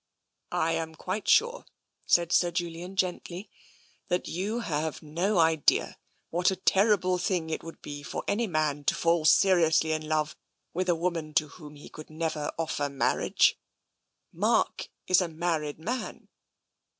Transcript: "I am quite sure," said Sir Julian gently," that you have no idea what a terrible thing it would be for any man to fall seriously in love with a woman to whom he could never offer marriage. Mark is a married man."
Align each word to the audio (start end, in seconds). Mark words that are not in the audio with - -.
"I 0.51 0.71
am 0.71 0.95
quite 0.95 1.27
sure," 1.29 1.63
said 2.07 2.31
Sir 2.31 2.49
Julian 2.49 2.95
gently," 2.95 3.51
that 4.09 4.27
you 4.27 4.61
have 4.61 5.03
no 5.03 5.37
idea 5.37 5.99
what 6.31 6.49
a 6.49 6.55
terrible 6.55 7.19
thing 7.19 7.51
it 7.51 7.61
would 7.63 7.83
be 7.83 8.01
for 8.01 8.23
any 8.27 8.47
man 8.47 8.83
to 8.85 8.95
fall 8.95 9.25
seriously 9.25 9.91
in 9.91 10.09
love 10.09 10.35
with 10.73 10.89
a 10.89 10.95
woman 10.95 11.35
to 11.35 11.49
whom 11.49 11.75
he 11.75 11.87
could 11.87 12.09
never 12.09 12.51
offer 12.57 12.89
marriage. 12.89 13.59
Mark 14.33 14.89
is 15.05 15.21
a 15.21 15.27
married 15.27 15.77
man." 15.77 16.29